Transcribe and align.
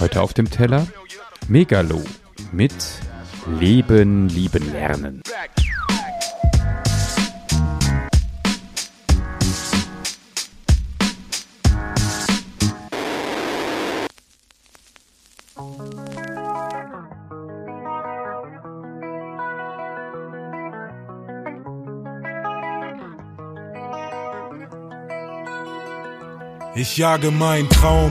Heute 0.00 0.20
auf 0.20 0.34
dem 0.34 0.50
Teller 0.50 0.86
Megalo 1.48 2.02
mit 2.52 2.74
Leben, 3.58 4.28
Lieben, 4.28 4.72
Lernen. 4.72 5.22
Ich 26.76 26.96
jage 26.96 27.30
meinen 27.30 27.68
Traum, 27.68 28.10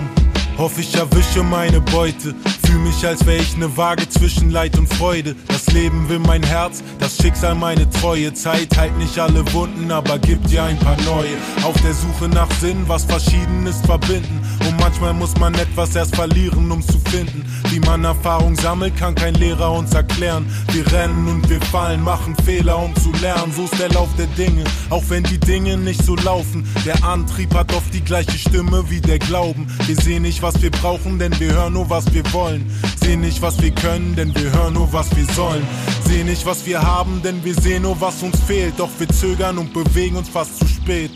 hoffe 0.58 0.80
ich 0.80 0.96
erwische 0.96 1.44
meine 1.44 1.82
Beute. 1.82 2.34
Fühl 2.74 2.82
mich, 2.82 3.06
als 3.06 3.24
wär 3.28 3.38
ich 3.38 3.56
ne 3.56 3.78
Waage 3.78 4.10
zwischen 4.10 4.50
Leid 4.50 4.80
und 4.80 4.92
Freude. 4.92 5.36
Das 5.48 5.68
Leben 5.68 6.10
will 6.10 6.18
mein 6.18 6.42
Herz, 6.42 6.82
das 6.98 7.18
Schicksal 7.18 7.54
meine 7.54 7.88
Treue. 7.88 8.34
Zeit 8.34 8.76
heilt 8.76 8.98
nicht 8.98 9.20
alle 9.20 9.46
Wunden, 9.54 9.92
aber 9.92 10.18
gibt 10.18 10.50
dir 10.50 10.64
ein 10.64 10.80
paar 10.80 11.00
neue. 11.02 11.38
Auf 11.64 11.80
der 11.84 11.94
Suche 11.94 12.28
nach 12.30 12.50
Sinn, 12.60 12.84
was 12.88 13.06
Verschiedenes 13.06 13.80
verbinden. 13.82 14.42
Und 14.68 14.80
manchmal 14.80 15.14
muss 15.14 15.38
man 15.38 15.54
etwas 15.54 15.96
erst 15.96 16.16
verlieren, 16.16 16.72
um 16.72 16.82
zu 16.82 16.98
finden. 17.12 17.46
Wie 17.70 17.80
man 17.80 18.04
Erfahrung 18.04 18.56
sammelt, 18.56 18.98
kann 18.98 19.14
kein 19.14 19.36
Lehrer 19.36 19.72
uns 19.72 19.94
erklären. 19.94 20.48
Wir 20.72 20.92
rennen 20.92 21.28
und 21.28 21.48
wir 21.50 21.62
fallen, 21.62 22.02
machen 22.02 22.36
Fehler, 22.44 22.80
um 22.80 22.96
zu 22.96 23.12
lernen. 23.22 23.54
So 23.56 23.66
ist 23.66 23.80
der 23.80 23.90
Lauf 23.90 24.10
der 24.18 24.28
Dinge, 24.28 24.64
auch 24.90 25.04
wenn 25.10 25.24
die 25.24 25.40
Dinge 25.40 25.78
nicht 25.78 26.04
so 26.04 26.16
laufen. 26.16 26.68
Der 26.86 27.04
Antrieb 27.04 27.54
hat 27.54 27.72
oft 27.74 27.94
die 27.94 28.04
gleiche 28.04 28.38
Stimme 28.38 28.90
wie 28.90 29.02
der 29.02 29.20
Glauben. 29.20 29.68
Wir 29.86 29.96
sehen 29.96 30.24
nicht, 30.24 30.42
was 30.42 30.60
wir 30.62 30.72
brauchen, 30.72 31.20
denn 31.20 31.40
wir 31.40 31.54
hören 31.54 31.74
nur, 31.74 31.90
was 31.90 32.12
wir 32.14 32.24
wollen. 32.34 32.63
Sehen 33.02 33.22
nicht, 33.22 33.42
was 33.42 33.62
wir 33.62 33.72
können, 33.72 34.16
denn 34.16 34.34
wir 34.36 34.52
hören 34.52 34.74
nur, 34.74 34.92
was 34.94 35.16
wir 35.16 35.26
sollen. 35.34 35.66
Sehen 36.08 36.28
nicht, 36.28 36.46
was 36.46 36.66
wir 36.66 36.82
haben, 36.82 37.22
denn 37.24 37.44
wir 37.44 37.54
sehen 37.56 37.84
nur, 37.84 38.00
was 38.00 38.22
uns 38.24 38.40
fehlt. 38.42 38.74
Doch 38.78 38.90
wir 38.98 39.08
zögern 39.10 39.58
und 39.58 39.74
bewegen 39.74 40.16
uns 40.16 40.30
fast 40.30 40.60
zu 40.60 40.68
spät. 40.68 41.12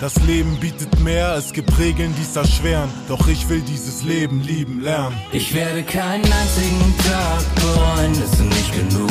Das 0.00 0.14
Leben 0.26 0.56
bietet 0.60 1.00
mehr, 1.00 1.36
es 1.36 1.52
gibt 1.54 1.78
Regeln, 1.78 2.14
die's 2.16 2.36
erschweren. 2.36 2.90
Doch 3.08 3.26
ich 3.28 3.48
will 3.48 3.62
dieses 3.62 4.02
Leben 4.02 4.42
lieben 4.42 4.82
lernen. 4.82 5.16
Ich 5.32 5.54
werde 5.54 5.82
keinen 5.82 6.24
einzigen 6.24 6.94
Tag 6.98 7.54
bereuen, 7.54 8.12
ist 8.12 8.38
nicht 8.40 8.72
genug. 8.74 9.10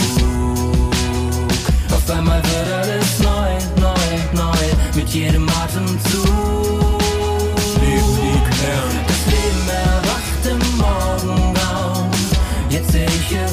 Auf 1.92 2.09
einmal 2.12 2.40
wird 2.44 2.72
alles 2.72 3.19
neu, 3.19 3.81
neu, 3.81 4.44
neu, 4.44 4.58
mit 4.95 5.09
jedem 5.09 5.50
Atemzug. 5.50 6.28
Leben 7.81 8.16
lieben 8.22 8.52
lernen. 8.62 9.00
Das 9.08 9.25
Leben 9.25 9.64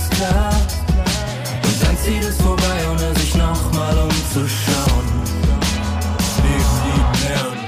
seh 0.02 0.14
ich 0.14 0.18
es 0.18 0.18
klar. 0.18 0.52
Und 1.64 1.82
dann 1.82 1.96
zieht 1.98 2.22
es 2.22 2.36
vorbei, 2.40 2.90
ohne 2.90 3.14
sich 3.18 3.34
nochmal 3.34 3.96
umzuschauen. 3.98 5.06
Leben 6.42 6.74
lieben 6.86 7.28
lernen. 7.28 7.58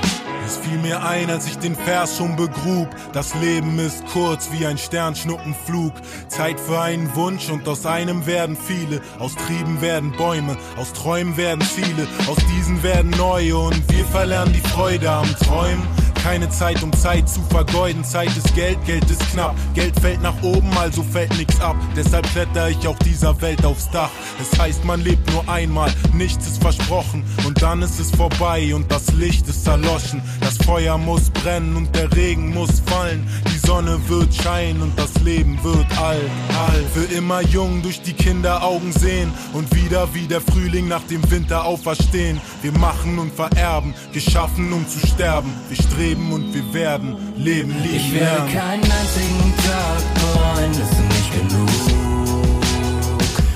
Es 0.46 0.56
fiel 0.58 0.78
mir 0.78 1.02
ein, 1.02 1.30
als 1.30 1.46
ich 1.46 1.58
den 1.58 1.76
Vers 1.76 2.16
schon 2.16 2.36
begrub. 2.36 2.88
Das 3.12 3.34
Leben 3.34 3.78
ist 3.78 4.04
kurz 4.12 4.50
wie 4.52 4.66
ein 4.66 4.78
Sternschnuppenflug. 4.78 5.92
Zeit 6.28 6.60
für 6.60 6.80
einen 6.80 7.14
Wunsch 7.14 7.50
und 7.50 7.66
aus 7.68 7.86
einem 7.86 8.26
werden 8.26 8.56
viele. 8.56 9.00
Aus 9.18 9.34
Trieben 9.34 9.80
werden 9.80 10.12
Bäume, 10.12 10.56
aus 10.76 10.92
Träumen 10.92 11.36
werden 11.36 11.62
Ziele. 11.62 12.06
Aus 12.28 12.38
diesen 12.56 12.82
werden 12.82 13.10
neue 13.12 13.56
und 13.56 13.82
wir 13.90 14.04
verlernen 14.06 14.52
die 14.52 14.68
Freude 14.68 15.10
am 15.10 15.34
Träumen. 15.36 16.03
Keine 16.24 16.48
Zeit, 16.48 16.82
um 16.82 16.90
Zeit 16.94 17.28
zu 17.28 17.42
vergeuden. 17.50 18.02
Zeit 18.02 18.34
ist 18.34 18.54
Geld, 18.54 18.82
Geld 18.86 19.10
ist 19.10 19.20
knapp. 19.32 19.54
Geld 19.74 19.94
fällt 20.00 20.22
nach 20.22 20.42
oben, 20.42 20.70
also 20.78 21.02
fällt 21.02 21.36
nix 21.36 21.60
ab. 21.60 21.76
Deshalb 21.94 22.26
kletter 22.32 22.70
ich 22.70 22.88
auch 22.88 22.98
dieser 23.00 23.38
Welt 23.42 23.62
aufs 23.62 23.90
Dach. 23.90 24.08
Es 24.40 24.58
heißt, 24.58 24.86
man 24.86 25.02
lebt 25.02 25.30
nur 25.32 25.46
einmal, 25.50 25.92
nichts 26.14 26.46
ist 26.46 26.62
versprochen. 26.62 27.22
Und 27.46 27.60
dann 27.60 27.82
ist 27.82 28.00
es 28.00 28.10
vorbei 28.10 28.74
und 28.74 28.90
das 28.90 29.12
Licht 29.12 29.46
ist 29.48 29.66
erloschen. 29.68 30.22
Das 30.40 30.56
Feuer 30.56 30.96
muss 30.96 31.28
brennen 31.28 31.76
und 31.76 31.94
der 31.94 32.10
Regen 32.16 32.54
muss 32.54 32.80
fallen. 32.86 33.28
Die 33.52 33.58
Sonne 33.58 34.00
wird 34.08 34.34
scheinen 34.34 34.80
und 34.80 34.98
das 34.98 35.12
Leben 35.22 35.62
wird 35.62 35.86
alt, 35.98 36.30
alt. 36.68 36.86
Für 36.94 37.14
immer 37.14 37.42
jung 37.42 37.82
durch 37.82 38.00
die 38.00 38.14
Kinderaugen 38.14 38.92
sehen 38.92 39.30
und 39.52 39.74
wieder 39.74 40.08
wie 40.14 40.26
der 40.26 40.40
Frühling 40.40 40.88
nach 40.88 41.02
dem 41.02 41.30
Winter 41.30 41.66
auferstehen. 41.66 42.40
Wir 42.62 42.72
machen 42.72 43.18
und 43.18 43.30
vererben, 43.34 43.92
geschaffen 44.14 44.72
um 44.72 44.88
zu 44.88 45.06
sterben. 45.06 45.52
Wir 45.68 45.76
streben 45.76 46.13
und 46.14 46.52
wir 46.54 46.74
werden 46.74 47.16
leben, 47.36 47.74
lieben, 47.82 47.96
Ich 47.96 48.14
werde 48.14 48.52
keinen 48.52 48.82
einzigen 48.82 49.54
Tag 49.56 50.02
bereuen, 50.14 50.70
ist 50.72 50.98
nicht 51.14 51.30
genug. 51.32 51.68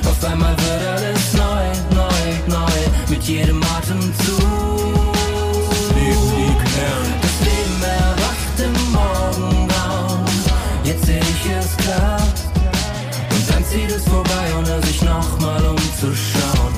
Auf 0.07 0.25
einmal 0.25 0.57
wird 0.57 0.89
alles 0.89 1.33
neu, 1.35 1.67
neu, 1.95 2.57
neu, 2.59 2.79
mit 3.09 3.23
jedem 3.25 3.63
Atemzug. 3.63 4.41
Leben, 5.95 6.27
lieben, 6.37 6.65
lernen. 6.77 7.15
Das 7.23 7.37
Leben 7.47 7.83
erwacht 7.83 8.57
im 8.67 8.75
Morgengrauen, 8.93 10.25
jetzt 10.85 11.07
seh 11.07 11.19
ich 11.19 11.51
es 11.59 11.77
klar. 11.77 12.21
Und 13.31 13.51
dann 13.51 13.65
zieht 13.65 13.91
es 13.91 14.05
vorbei, 14.05 14.47
ohne 14.59 14.83
sich 14.87 15.03
nochmal 15.03 15.65
umzuschauen. 15.65 16.75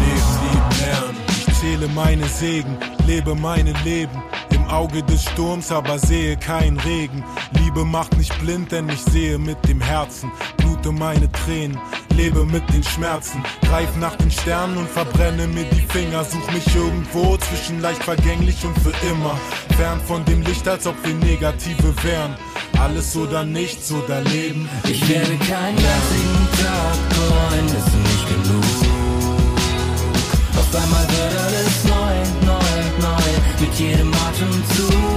Leben, 0.00 0.32
lieben, 0.42 0.70
lernen. 0.80 1.16
Ich 1.46 1.54
zähle 1.60 1.88
meine 1.88 2.26
Segen, 2.28 2.76
lebe 3.06 3.34
mein 3.34 3.66
Leben. 3.84 4.22
Auge 4.68 5.02
des 5.02 5.22
Sturms, 5.24 5.72
aber 5.72 5.98
sehe 5.98 6.36
keinen 6.36 6.78
Regen. 6.80 7.24
Liebe 7.52 7.84
macht 7.84 8.16
nicht 8.16 8.38
blind, 8.40 8.72
denn 8.72 8.88
ich 8.88 9.02
sehe 9.02 9.38
mit 9.38 9.56
dem 9.68 9.80
Herzen. 9.80 10.30
Blute 10.58 10.92
meine 10.92 11.30
Tränen, 11.32 11.78
lebe 12.14 12.44
mit 12.44 12.62
den 12.72 12.82
Schmerzen. 12.82 13.42
Greif 13.62 13.96
nach 13.96 14.16
den 14.16 14.30
Sternen 14.30 14.76
und 14.76 14.88
verbrenne 14.88 15.46
mir 15.46 15.64
die 15.64 15.80
Finger. 15.80 16.24
Such 16.24 16.50
mich 16.52 16.74
irgendwo 16.74 17.36
zwischen 17.38 17.80
leicht 17.80 18.02
vergänglich 18.02 18.64
und 18.64 18.78
für 18.80 18.94
immer. 19.08 19.38
Fern 19.76 20.00
von 20.06 20.24
dem 20.24 20.42
Licht, 20.42 20.66
als 20.68 20.86
ob 20.86 20.94
wir 21.04 21.14
Negative 21.14 21.94
wären. 22.02 22.36
Alles 22.78 23.16
oder 23.16 23.44
nichts 23.44 23.90
oder 23.90 24.20
Leben. 24.20 24.68
Ich 24.84 25.08
werde 25.08 25.36
keinen 25.38 25.78
einzigen 25.78 26.48
Tag 26.62 27.08
bereuen, 27.10 27.66
ist 27.66 27.94
nicht 27.96 28.28
genug. 28.28 28.64
Auf 30.56 30.74
einmal 30.82 31.08
wird 31.08 31.38
alles 31.40 31.87
jedem 33.78 34.10
Atemzug. 34.12 35.07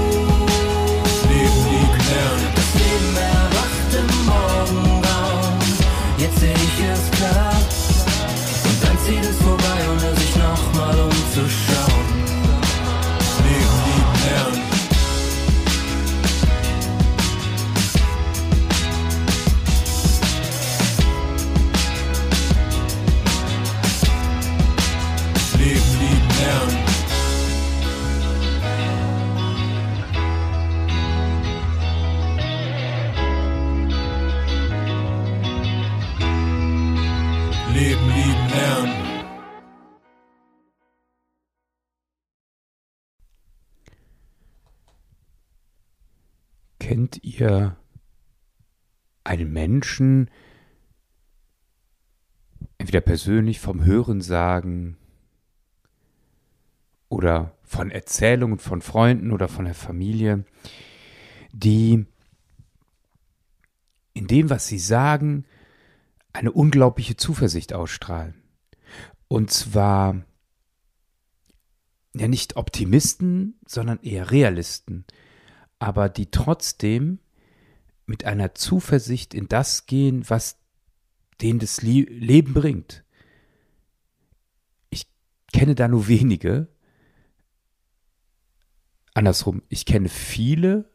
Lernen. 38.52 39.26
Kennt 46.80 47.24
ihr 47.24 47.78
einen 49.24 49.54
Menschen, 49.54 50.30
entweder 52.78 53.02
persönlich 53.02 53.60
vom 53.60 53.86
Hörensagen 53.86 54.98
oder 57.08 57.56
von 57.64 57.92
Erzählungen 57.92 58.60
von 58.60 58.82
Freunden 58.82 59.32
oder 59.32 59.48
von 59.48 59.66
der 59.66 59.76
Familie, 59.76 60.46
die 61.54 62.06
in 64.14 64.28
dem, 64.28 64.50
was 64.50 64.68
sie 64.68 64.80
sagen, 64.80 65.46
eine 66.34 66.52
unglaubliche 66.52 67.16
Zuversicht 67.16 67.74
ausstrahlen. 67.74 68.41
Und 69.32 69.50
zwar 69.50 70.26
ja 72.14 72.28
nicht 72.28 72.58
Optimisten, 72.58 73.58
sondern 73.66 74.02
eher 74.02 74.30
Realisten, 74.30 75.06
aber 75.80 76.10
die 76.10 76.32
trotzdem 76.32 77.20
mit 78.06 78.26
einer 78.26 78.56
Zuversicht 78.56 79.34
in 79.34 79.48
das 79.48 79.86
gehen, 79.86 80.30
was 80.30 80.58
denen 81.42 81.60
das 81.60 81.82
Leben 81.82 82.54
bringt. 82.54 83.06
Ich 84.90 85.08
kenne 85.54 85.76
da 85.76 85.88
nur 85.88 86.10
wenige. 86.10 86.68
Andersrum, 89.14 89.62
ich 89.70 89.86
kenne 89.86 90.10
viele, 90.10 90.92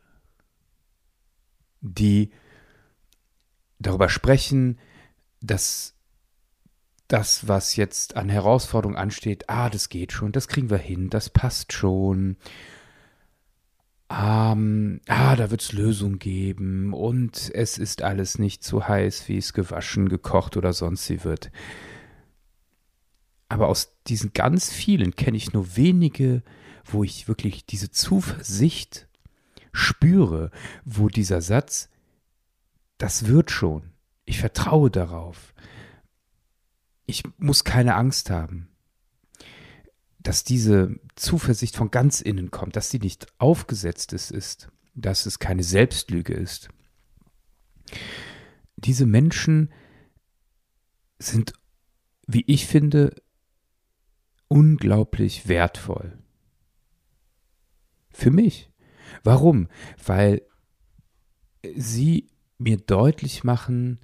die 1.80 2.34
darüber 3.78 4.10
sprechen, 4.10 4.78
dass 5.40 5.95
das, 7.08 7.48
was 7.48 7.76
jetzt 7.76 8.16
an 8.16 8.28
Herausforderungen 8.28 8.98
ansteht, 8.98 9.48
ah, 9.48 9.70
das 9.70 9.88
geht 9.88 10.12
schon, 10.12 10.32
das 10.32 10.48
kriegen 10.48 10.70
wir 10.70 10.78
hin, 10.78 11.10
das 11.10 11.30
passt 11.30 11.72
schon. 11.72 12.36
Ähm, 14.08 15.00
ah, 15.08 15.34
da 15.36 15.50
wird 15.50 15.62
es 15.62 15.72
Lösungen 15.72 16.18
geben 16.18 16.92
und 16.92 17.50
es 17.54 17.78
ist 17.78 18.02
alles 18.02 18.38
nicht 18.38 18.62
so 18.62 18.86
heiß, 18.86 19.28
wie 19.28 19.36
es 19.36 19.52
gewaschen, 19.52 20.08
gekocht 20.08 20.56
oder 20.56 20.72
sonst 20.72 21.08
wie 21.10 21.24
wird. 21.24 21.50
Aber 23.48 23.68
aus 23.68 23.92
diesen 24.06 24.32
ganz 24.32 24.72
vielen 24.72 25.14
kenne 25.14 25.36
ich 25.36 25.52
nur 25.52 25.76
wenige, 25.76 26.42
wo 26.84 27.04
ich 27.04 27.28
wirklich 27.28 27.66
diese 27.66 27.90
Zuversicht 27.90 29.08
spüre, 29.72 30.50
wo 30.84 31.08
dieser 31.08 31.40
Satz, 31.40 31.88
das 32.98 33.26
wird 33.26 33.50
schon, 33.50 33.92
ich 34.24 34.40
vertraue 34.40 34.90
darauf, 34.90 35.52
ich 37.06 37.22
muss 37.38 37.64
keine 37.64 37.94
Angst 37.94 38.30
haben, 38.30 38.68
dass 40.18 40.44
diese 40.44 40.98
Zuversicht 41.14 41.76
von 41.76 41.90
ganz 41.90 42.20
innen 42.20 42.50
kommt, 42.50 42.76
dass 42.76 42.90
sie 42.90 42.98
nicht 42.98 43.26
aufgesetztes 43.38 44.30
ist, 44.30 44.68
dass 44.94 45.26
es 45.26 45.38
keine 45.38 45.62
Selbstlüge 45.62 46.34
ist. 46.34 46.68
Diese 48.76 49.06
Menschen 49.06 49.72
sind, 51.18 51.52
wie 52.26 52.44
ich 52.46 52.66
finde, 52.66 53.14
unglaublich 54.48 55.48
wertvoll. 55.48 56.18
Für 58.10 58.30
mich. 58.30 58.70
Warum? 59.22 59.68
Weil 60.04 60.42
sie 61.76 62.30
mir 62.58 62.78
deutlich 62.78 63.44
machen, 63.44 64.00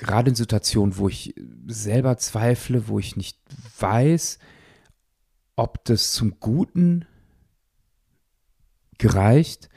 gerade 0.00 0.30
in 0.30 0.34
Situationen, 0.34 0.96
wo 0.96 1.08
ich 1.08 1.34
selber 1.66 2.16
zweifle, 2.16 2.88
wo 2.88 2.98
ich 2.98 3.16
nicht 3.16 3.38
weiß, 3.78 4.38
ob 5.56 5.84
das 5.84 6.12
zum 6.12 6.40
Guten 6.40 7.04
gereicht, 8.98 9.68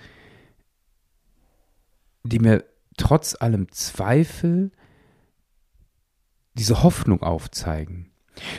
die 2.23 2.39
mir 2.39 2.63
trotz 2.97 3.35
allem 3.39 3.69
Zweifel 3.71 4.71
diese 6.53 6.83
Hoffnung 6.83 7.21
aufzeigen. 7.21 8.11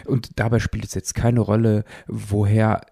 Und 0.05 0.39
dabei 0.39 0.59
spielt 0.59 0.85
es 0.85 0.95
jetzt 0.95 1.15
keine 1.15 1.41
Rolle, 1.41 1.85
woher 2.07 2.83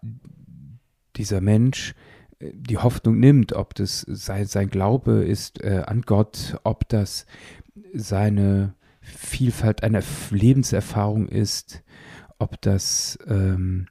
dieser 1.17 1.41
Mensch 1.41 1.95
äh, 2.39 2.53
die 2.55 2.79
Hoffnung 2.79 3.21
nimmt, 3.21 3.53
ob 3.53 3.75
das 3.75 4.01
sein, 4.01 4.47
sein 4.47 4.71
Glaube 4.71 5.25
ist 5.25 5.63
äh, 5.63 5.83
an 5.87 6.03
Gott, 6.03 6.57
ob 6.65 6.89
das 6.89 7.27
seine 7.95 8.75
Vielfalt 9.01 9.83
einer 9.83 10.03
Lebenserfahrung 10.31 11.29
ist, 11.29 11.83
ob 12.39 12.61
das 12.61 13.19
ähm, 13.27 13.87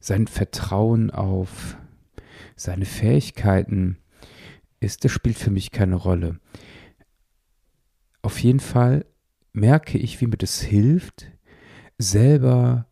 sein 0.00 0.26
Vertrauen 0.26 1.10
auf 1.10 1.76
seine 2.56 2.84
Fähigkeiten 2.84 3.98
ist, 4.80 5.04
das 5.04 5.12
spielt 5.12 5.38
für 5.38 5.50
mich 5.50 5.70
keine 5.70 5.96
Rolle. 5.96 6.38
Auf 8.22 8.38
jeden 8.42 8.60
Fall 8.60 9.06
merke 9.52 9.98
ich, 9.98 10.20
wie 10.20 10.26
mir 10.26 10.36
das 10.36 10.60
hilft, 10.60 11.30
selber 11.98 12.86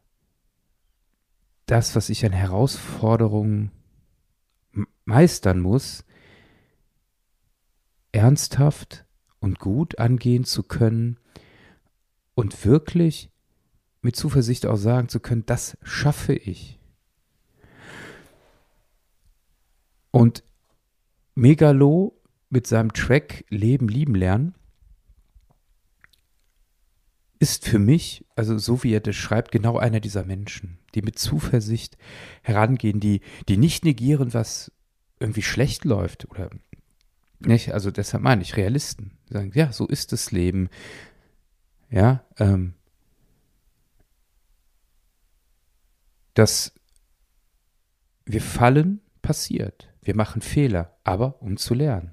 das, 1.67 1.95
was 1.97 2.09
ich 2.09 2.25
an 2.25 2.33
Herausforderungen 2.33 3.71
meistern 5.05 5.61
muss, 5.61 6.05
ernsthaft 8.13 9.07
und 9.43 9.59
gut 9.59 9.99
angehen 9.99 10.45
zu 10.45 10.63
können 10.63 11.19
und 12.35 12.65
wirklich 12.65 13.29
mit 14.01 14.17
Zuversicht 14.17 14.67
auch 14.67 14.77
sagen 14.77 15.09
zu 15.09 15.21
können, 15.21 15.45
das 15.45 15.77
schaffe 15.83 16.33
ich. 16.33 16.79
Und 20.11 20.45
Megalo 21.35 22.19
mit 22.51 22.67
seinem 22.67 22.93
Track 22.93 23.45
Leben 23.49 23.89
lieben 23.89 24.15
lernen 24.15 24.55
ist 27.39 27.67
für 27.67 27.81
mich, 27.81 28.25
also 28.37 28.57
so 28.59 28.85
wie 28.85 28.93
er 28.93 29.01
das 29.01 29.17
schreibt, 29.17 29.51
genau 29.51 29.77
einer 29.77 29.99
dieser 29.99 30.25
Menschen, 30.25 30.79
die 30.95 31.03
mit 31.03 31.19
Zuversicht 31.19 31.99
herangehen, 32.43 33.01
die, 33.01 33.21
die 33.49 33.57
nicht 33.57 33.85
negieren, 33.85 34.33
was 34.35 34.71
irgendwie 35.19 35.43
schlecht 35.43 35.85
läuft 35.85 36.31
oder 36.31 36.51
nicht. 37.47 37.73
Also 37.73 37.91
deshalb 37.91 38.23
meine 38.23 38.43
ich 38.43 38.57
Realisten. 38.57 39.13
Die 39.29 39.35
sagen, 39.35 39.53
ja, 39.55 39.73
so 39.73 39.87
ist 39.87 40.13
das 40.13 40.33
Leben. 40.33 40.69
Ja, 41.91 42.25
ähm, 42.39 42.75
dass 46.35 46.73
wir 48.25 48.41
fallen, 48.41 49.01
passiert. 49.21 49.89
Wir 50.03 50.17
machen 50.17 50.43
Fehler, 50.43 50.97
aber 51.05 51.41
um 51.43 51.57
zu 51.57 51.75
lernen. 51.75 52.13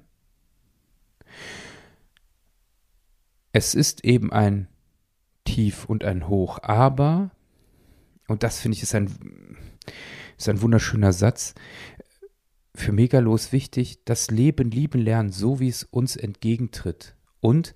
Es 3.52 3.74
ist 3.74 4.04
eben 4.04 4.32
ein 4.32 4.68
Tief 5.44 5.84
und 5.86 6.04
ein 6.04 6.28
Hoch. 6.28 6.60
Aber, 6.62 7.30
und 8.28 8.42
das 8.42 8.60
finde 8.60 8.76
ich 8.76 8.82
ist 8.82 8.94
ein, 8.94 9.10
ist 10.38 10.48
ein 10.48 10.62
wunderschöner 10.62 11.12
Satz, 11.12 11.54
für 12.74 12.92
Megalos 12.92 13.52
wichtig, 13.52 14.04
das 14.04 14.30
Leben 14.30 14.70
lieben 14.70 15.00
lernen, 15.00 15.30
so 15.30 15.60
wie 15.60 15.68
es 15.68 15.84
uns 15.84 16.16
entgegentritt. 16.16 17.14
Und 17.40 17.74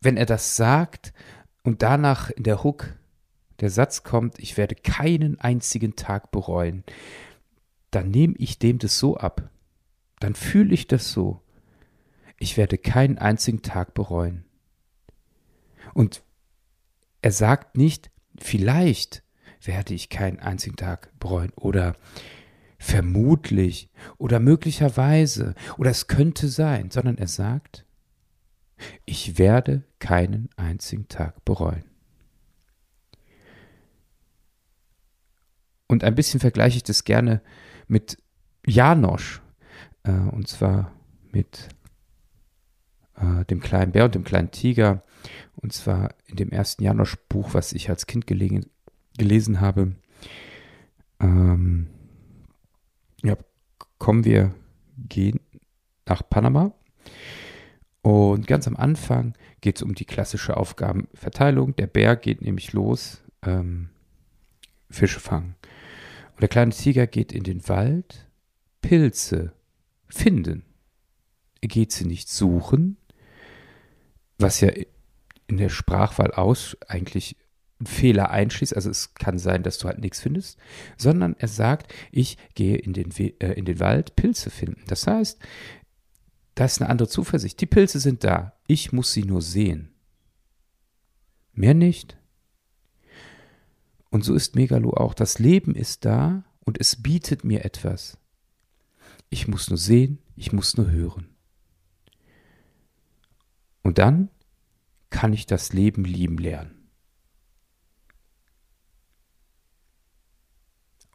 wenn 0.00 0.16
er 0.16 0.26
das 0.26 0.56
sagt 0.56 1.12
und 1.62 1.82
danach 1.82 2.30
in 2.30 2.42
der 2.42 2.62
Hook 2.62 2.96
der 3.60 3.70
Satz 3.70 4.02
kommt, 4.02 4.38
ich 4.38 4.56
werde 4.56 4.74
keinen 4.74 5.38
einzigen 5.40 5.94
Tag 5.96 6.30
bereuen, 6.30 6.84
dann 7.90 8.10
nehme 8.10 8.34
ich 8.38 8.58
dem 8.58 8.78
das 8.78 8.98
so 8.98 9.16
ab. 9.16 9.50
Dann 10.18 10.34
fühle 10.34 10.74
ich 10.74 10.86
das 10.86 11.12
so. 11.12 11.40
Ich 12.38 12.56
werde 12.56 12.78
keinen 12.78 13.18
einzigen 13.18 13.62
Tag 13.62 13.94
bereuen. 13.94 14.44
Und 15.94 16.22
er 17.20 17.32
sagt 17.32 17.76
nicht, 17.76 18.10
vielleicht 18.38 19.22
werde 19.62 19.94
ich 19.94 20.08
keinen 20.08 20.40
einzigen 20.40 20.76
Tag 20.76 21.16
bereuen 21.20 21.52
oder 21.54 21.94
vermutlich 22.82 23.88
oder 24.18 24.40
möglicherweise 24.40 25.54
oder 25.78 25.90
es 25.90 26.08
könnte 26.08 26.48
sein, 26.48 26.90
sondern 26.90 27.16
er 27.16 27.28
sagt, 27.28 27.86
ich 29.04 29.38
werde 29.38 29.84
keinen 30.00 30.50
einzigen 30.56 31.06
Tag 31.06 31.44
bereuen. 31.44 31.84
Und 35.86 36.02
ein 36.02 36.16
bisschen 36.16 36.40
vergleiche 36.40 36.78
ich 36.78 36.82
das 36.82 37.04
gerne 37.04 37.40
mit 37.86 38.18
Janosch, 38.66 39.42
äh, 40.02 40.10
und 40.10 40.48
zwar 40.48 40.92
mit 41.30 41.68
äh, 43.14 43.44
dem 43.44 43.60
kleinen 43.60 43.92
Bär 43.92 44.06
und 44.06 44.16
dem 44.16 44.24
kleinen 44.24 44.50
Tiger. 44.50 45.02
Und 45.54 45.72
zwar 45.72 46.16
in 46.26 46.34
dem 46.34 46.50
ersten 46.50 46.82
Janosch-Buch, 46.82 47.54
was 47.54 47.72
ich 47.74 47.90
als 47.90 48.06
Kind 48.06 48.26
gelegen, 48.26 48.66
gelesen 49.18 49.60
habe. 49.60 49.94
Ähm, 51.20 51.86
ja, 53.22 53.36
kommen 53.98 54.24
wir, 54.24 54.54
gehen 54.96 55.40
nach 56.06 56.22
Panama. 56.28 56.72
Und 58.02 58.46
ganz 58.46 58.66
am 58.66 58.76
Anfang 58.76 59.34
geht 59.60 59.76
es 59.76 59.82
um 59.82 59.94
die 59.94 60.04
klassische 60.04 60.56
Aufgabenverteilung. 60.56 61.76
Der 61.76 61.86
Bär 61.86 62.16
geht 62.16 62.42
nämlich 62.42 62.72
los, 62.72 63.22
ähm, 63.42 63.90
Fische 64.90 65.20
fangen. 65.20 65.54
Und 66.32 66.40
der 66.40 66.48
kleine 66.48 66.72
Tiger 66.72 67.06
geht 67.06 67.32
in 67.32 67.44
den 67.44 67.68
Wald, 67.68 68.28
Pilze 68.80 69.52
finden. 70.08 70.64
Er 71.60 71.68
geht 71.68 71.92
sie 71.92 72.04
nicht 72.04 72.28
suchen, 72.28 72.96
was 74.38 74.60
ja 74.60 74.70
in 75.46 75.56
der 75.58 75.68
Sprachwahl 75.68 76.32
aus 76.32 76.76
eigentlich 76.88 77.36
Fehler 77.86 78.30
einschließt. 78.30 78.74
Also 78.74 78.90
es 78.90 79.14
kann 79.14 79.38
sein, 79.38 79.62
dass 79.62 79.78
du 79.78 79.88
halt 79.88 79.98
nichts 79.98 80.20
findest, 80.20 80.58
sondern 80.96 81.34
er 81.38 81.48
sagt, 81.48 81.92
ich 82.10 82.38
gehe 82.54 82.76
in 82.76 82.92
den, 82.92 83.10
äh, 83.16 83.52
in 83.52 83.64
den 83.64 83.80
Wald 83.80 84.16
Pilze 84.16 84.50
finden. 84.50 84.82
Das 84.86 85.06
heißt, 85.06 85.38
da 86.54 86.64
ist 86.64 86.80
eine 86.80 86.90
andere 86.90 87.08
Zuversicht. 87.08 87.60
Die 87.60 87.66
Pilze 87.66 87.98
sind 87.98 88.24
da. 88.24 88.52
Ich 88.66 88.92
muss 88.92 89.12
sie 89.12 89.24
nur 89.24 89.42
sehen. 89.42 89.90
Mehr 91.54 91.74
nicht. 91.74 92.16
Und 94.10 94.24
so 94.24 94.34
ist 94.34 94.56
Megalo 94.56 94.92
auch. 94.92 95.14
Das 95.14 95.38
Leben 95.38 95.74
ist 95.74 96.04
da 96.04 96.44
und 96.60 96.78
es 96.78 97.02
bietet 97.02 97.44
mir 97.44 97.64
etwas. 97.64 98.18
Ich 99.30 99.48
muss 99.48 99.70
nur 99.70 99.78
sehen, 99.78 100.18
ich 100.36 100.52
muss 100.52 100.76
nur 100.76 100.90
hören. 100.90 101.28
Und 103.82 103.98
dann 103.98 104.28
kann 105.08 105.32
ich 105.32 105.46
das 105.46 105.72
Leben 105.72 106.04
lieben 106.04 106.38
lernen. 106.38 106.81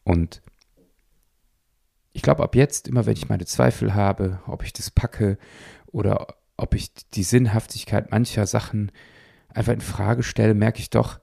Und 0.08 0.42
ich 2.14 2.22
glaube, 2.22 2.42
ab 2.42 2.56
jetzt, 2.56 2.88
immer 2.88 3.06
wenn 3.06 3.18
ich 3.18 3.28
meine 3.28 3.44
Zweifel 3.44 3.94
habe, 3.94 4.40
ob 4.48 4.64
ich 4.64 4.72
das 4.72 4.90
packe 4.90 5.38
oder 5.88 6.38
ob 6.56 6.76
ich 6.76 6.94
die 7.10 7.24
Sinnhaftigkeit 7.24 8.10
mancher 8.10 8.48
Sachen 8.48 8.94
einfach 9.50 9.74
in 9.74 9.82
Frage 9.82 10.24
stelle, 10.24 10.54
merke 10.54 10.80
ich 10.80 10.90
doch, 10.90 11.20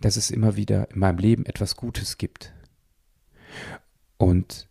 dass 0.00 0.16
es 0.16 0.30
immer 0.30 0.56
wieder 0.56 0.90
in 0.90 1.00
meinem 1.00 1.18
Leben 1.18 1.44
etwas 1.44 1.76
Gutes 1.76 2.16
gibt. 2.16 2.54
Und 4.16 4.70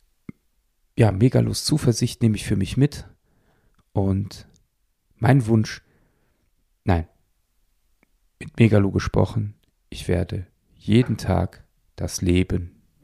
ja, 0.98 1.12
Megalus 1.12 1.63
Zuversicht 1.63 2.24
nehme 2.24 2.38
ich 2.38 2.45
für 2.48 2.55
mich 2.55 2.75
mit. 2.75 3.07
Und 3.91 4.48
mein 5.17 5.45
Wunsch, 5.45 5.83
nein, 6.86 7.07
mit 8.39 8.57
Megalo 8.57 8.89
gesprochen, 8.89 9.53
ich 9.91 10.07
werde 10.07 10.48
jeden 10.74 11.17
Tag 11.17 11.63
das 11.95 12.24
Leben 12.24 12.83